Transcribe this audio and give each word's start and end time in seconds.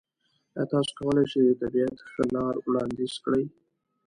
ایا 0.57 0.63
تاسو 0.71 0.91
کولی 0.97 1.25
شئ 1.31 1.41
د 1.47 1.51
طبیعت 1.61 1.97
ښه 2.11 2.23
لار 2.35 2.55
وړاندیز 2.65 3.13
کړئ؟ 3.23 3.45